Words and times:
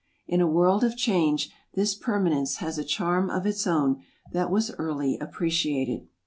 In 0.25 0.41
a 0.41 0.47
world 0.47 0.83
of 0.83 0.97
change, 0.97 1.51
this 1.75 1.93
permanence 1.93 2.55
has 2.55 2.79
a 2.79 2.83
charm 2.83 3.29
of 3.29 3.45
its 3.45 3.67
own 3.67 4.01
that 4.31 4.49
was 4.49 4.71
early 4.79 5.19
appreciated. 5.19 6.07